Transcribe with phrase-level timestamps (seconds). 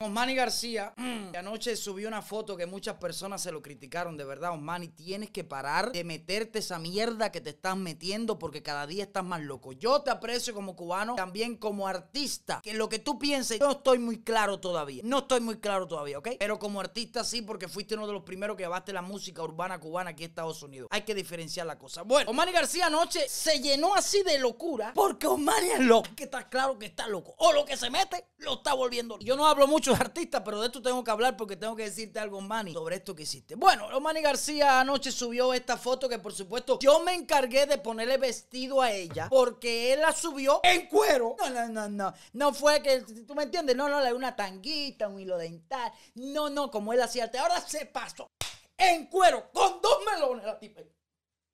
[0.00, 0.94] Osmani García,
[1.36, 4.16] anoche subió una foto que muchas personas se lo criticaron.
[4.16, 8.62] De verdad, Osmani, tienes que parar de meterte esa mierda que te estás metiendo porque
[8.62, 9.72] cada día estás más loco.
[9.72, 12.60] Yo te aprecio como cubano, también como artista.
[12.62, 15.02] Que lo que tú pienses, no estoy muy claro todavía.
[15.04, 16.28] No estoy muy claro todavía, ¿ok?
[16.38, 19.80] Pero como artista sí, porque fuiste uno de los primeros que llevaste la música urbana
[19.80, 20.86] cubana aquí en Estados Unidos.
[20.92, 22.02] Hay que diferenciar la cosa.
[22.02, 26.08] Bueno, Osmani García anoche se llenó así de locura porque Osmani es loco.
[26.14, 27.34] Que está claro que está loco.
[27.38, 29.18] O lo que se mete, lo está volviendo.
[29.18, 31.84] Yo no hablo mucho de artistas, pero de esto tengo que hablar porque tengo que
[31.84, 33.54] decirte algo, Manny, sobre esto que hiciste.
[33.54, 38.18] Bueno, Manny García anoche subió esta foto que, por supuesto, yo me encargué de ponerle
[38.18, 41.36] vestido a ella porque él la subió en cuero.
[41.38, 42.14] No, no, no, no.
[42.32, 45.92] No fue que, tú me entiendes, no, no, le una tanguita, un hilo dental.
[46.14, 47.40] No, no, como él hacía antes.
[47.40, 48.30] Ahora se pasó
[48.76, 50.82] en cuero con dos melones la tipa.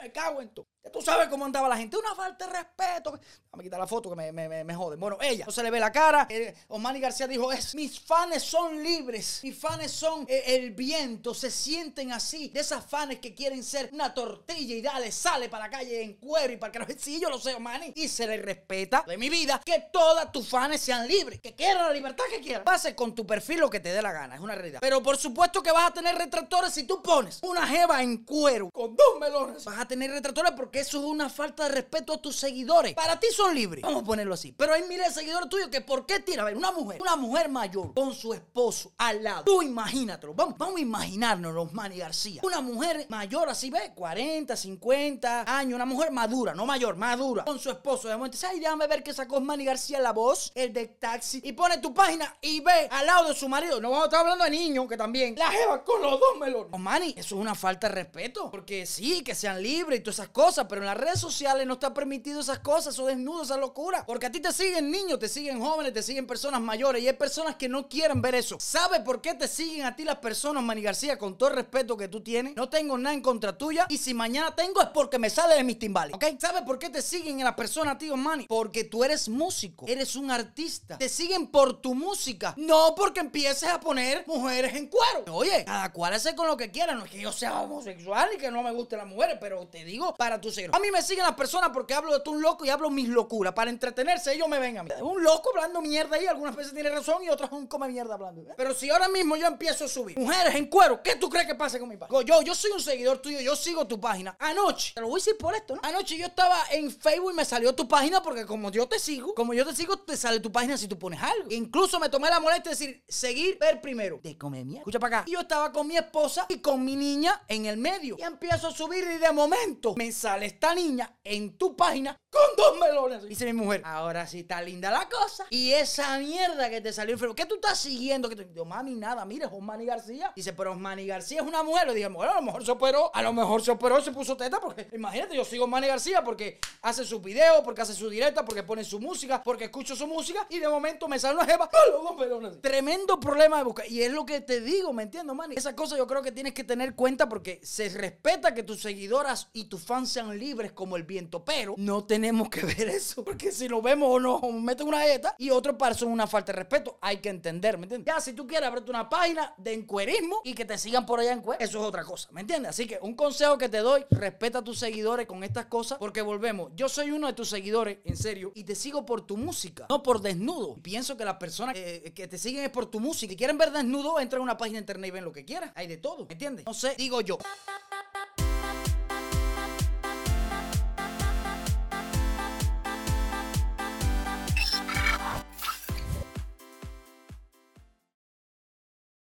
[0.00, 0.66] Me cago en todo.
[0.84, 1.96] Ya tú sabes cómo andaba la gente.
[1.96, 3.18] Una falta de respeto.
[3.50, 5.00] Dame quitar la foto que me, me, me, me joden.
[5.00, 6.26] Bueno, ella no se le ve la cara.
[6.28, 9.40] Eh, Osmani García dijo: es, Mis fans son libres.
[9.42, 11.32] Mis fans son eh, el viento.
[11.32, 12.48] Se sienten así.
[12.48, 16.14] De esas fans que quieren ser una tortilla y dale, sale para la calle en
[16.14, 16.86] cuero y para que no.
[16.98, 17.92] Sí, yo lo sé, Osmani.
[17.96, 21.40] Y se le respeta de mi vida que todas tus fans sean libres.
[21.40, 22.64] Que quieran la libertad que quieran.
[22.64, 24.34] Pase con tu perfil lo que te dé la gana.
[24.34, 24.80] Es una realidad.
[24.82, 28.70] Pero por supuesto que vas a tener retractores si tú pones una jeva en cuero
[28.70, 29.64] con dos melones.
[29.64, 32.94] Vas a tener retractores porque eso es una falta de respeto a tus seguidores.
[32.94, 33.82] Para ti son libres.
[33.82, 34.52] Vamos a ponerlo así.
[34.52, 36.42] Pero hay miles de seguidores tuyos que ¿por qué tira?
[36.42, 39.44] A ver, una mujer, una mujer mayor con su esposo al lado.
[39.44, 40.34] Tú imagínatelo.
[40.34, 42.40] Vamos, vamos a imaginarnos los Manny García.
[42.44, 45.74] Una mujer mayor así, ve, 40, 50 años.
[45.74, 47.44] Una mujer madura, no mayor, madura.
[47.44, 48.08] Con su esposo.
[48.08, 51.40] De momento dice, ay, déjame ver que sacó Manny García la voz, el de taxi.
[51.44, 53.80] Y pone tu página y ve al lado de su marido.
[53.80, 55.34] No vamos a estar hablando de niños, que también.
[55.36, 56.68] La jeva con los dos melones.
[56.72, 58.50] Oh, Manny, eso es una falta de respeto.
[58.50, 60.63] Porque sí, que sean libres y todas esas cosas.
[60.68, 64.04] Pero en las redes sociales no está permitido esas cosas, o desnudos, esa locura.
[64.06, 67.02] Porque a ti te siguen niños, te siguen jóvenes, te siguen personas mayores.
[67.02, 68.56] Y hay personas que no quieren ver eso.
[68.60, 71.18] ¿Sabes por qué te siguen a ti las personas, Manny García?
[71.18, 72.56] Con todo el respeto que tú tienes.
[72.56, 73.86] No tengo nada en contra tuya.
[73.88, 76.14] Y si mañana tengo es porque me sale de mis timbales.
[76.14, 76.24] ¿Ok?
[76.38, 78.46] ¿Sabes por qué te siguen a las personas, tío Manny?
[78.46, 79.86] Porque tú eres músico.
[79.86, 80.98] Eres un artista.
[80.98, 82.54] Te siguen por tu música.
[82.56, 85.34] No porque empieces a poner mujeres en cuero.
[85.34, 86.94] Oye, cada cual hace con lo que quiera.
[86.94, 89.38] No es que yo sea homosexual y que no me gusten las mujeres.
[89.40, 92.32] Pero te digo, para tu A mí me siguen las personas porque hablo de tú
[92.32, 93.54] un loco y hablo mis locuras.
[93.54, 94.90] Para entretenerse, ellos me ven a mí.
[95.00, 96.26] Un loco hablando mierda ahí.
[96.26, 98.42] Algunas veces tiene razón y otras un come mierda hablando.
[98.42, 98.54] ¿eh?
[98.56, 101.54] Pero si ahora mismo yo empiezo a subir mujeres en cuero, ¿qué tú crees que
[101.54, 102.22] pase con mi página?
[102.22, 104.36] Yo, yo soy un seguidor tuyo, yo sigo tu página.
[104.38, 105.80] Anoche, te lo voy a decir por esto, ¿no?
[105.84, 109.34] Anoche yo estaba en Facebook y me salió tu página porque como yo te sigo,
[109.34, 111.50] como yo te sigo, te sale tu página si tú pones algo.
[111.50, 114.20] Incluso me tomé la molestia de decir, seguir, ver primero.
[114.22, 114.80] De comer mierda.
[114.80, 115.30] Escucha para acá.
[115.30, 118.16] Yo estaba con mi esposa y con mi niña en el medio.
[118.18, 122.42] Y empiezo a subir y de momento me sale esta niña en tu página con
[122.56, 123.22] dos melones.
[123.24, 125.46] Dice mi mujer, ahora sí está linda la cosa.
[125.50, 128.28] Y esa mierda que te salió en Facebook, ¿qué tú estás siguiendo?
[128.28, 130.32] Que digo, mami, nada, mira, es Osmani García.
[130.34, 131.86] Dice, pero Osmani García es una mujer.
[131.88, 134.36] Le dije, bueno, a lo mejor se operó, a lo mejor se operó, se puso
[134.36, 138.44] teta, porque imagínate, yo sigo Osmani García porque hace sus videos, porque hace su directa,
[138.44, 141.68] porque pone su música, porque escucho su música y de momento me sale una jeva
[141.68, 142.60] con los dos.
[142.60, 143.90] Tremendo problema de buscar.
[143.90, 145.54] Y es lo que te digo, ¿me entiendes, Manny?
[145.56, 149.48] Esa cosa yo creo que tienes que tener cuenta porque se respeta que tus seguidoras
[149.52, 153.52] y tus fans sean libres como el viento, pero no tenemos que ver eso, porque
[153.52, 156.58] si lo vemos o nos meten una jeta y otro par son una falta de
[156.58, 158.12] respeto, hay que entender, ¿me entiendes?
[158.12, 161.32] Ya, si tú quieres abrirte una página de encuerismo y que te sigan por allá
[161.32, 162.70] en cuero, eso es otra cosa, ¿me entiendes?
[162.70, 166.22] Así que un consejo que te doy, respeta a tus seguidores con estas cosas, porque
[166.22, 169.86] volvemos, yo soy uno de tus seguidores, en serio, y te sigo por tu música,
[169.88, 170.76] no por desnudo.
[170.82, 173.30] Pienso que las personas eh, que te siguen es por tu música.
[173.30, 175.72] Si quieren ver desnudo, entra a una página de internet y ven lo que quieran.
[175.74, 176.66] Hay de todo, ¿me entiendes?
[176.66, 177.38] No sé, digo yo.